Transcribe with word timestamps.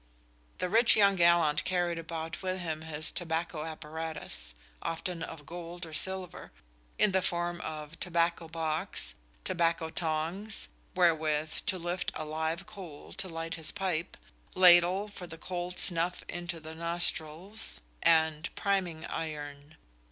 The 0.57 0.67
rich 0.67 0.95
young 0.97 1.15
gallant 1.15 1.63
carried 1.63 1.99
about 1.99 2.41
with 2.41 2.57
him 2.59 2.81
his 2.81 3.11
tobacco 3.11 3.65
apparatus 3.65 4.55
(often 4.81 5.21
of 5.21 5.45
gold 5.45 5.85
or 5.85 5.93
silver) 5.93 6.51
in 6.97 7.11
the 7.11 7.21
form 7.21 7.61
of 7.63 7.99
tobacco 7.99 8.47
box, 8.47 9.13
tobacco 9.43 9.91
tongs 9.91 10.69
wherewith 10.95 11.53
to 11.67 11.77
lift 11.77 12.11
a 12.15 12.25
live 12.25 12.65
coal 12.65 13.13
to 13.13 13.29
light 13.29 13.53
his 13.53 13.71
pipe, 13.71 14.17
ladle 14.55 15.07
"for 15.07 15.27
the 15.27 15.37
cold 15.37 15.77
snuffe 15.77 16.23
into 16.27 16.59
the 16.59 16.73
nosthrill," 16.73 17.53
and 18.01 18.49
priming 18.55 19.05
iron. 19.05 19.75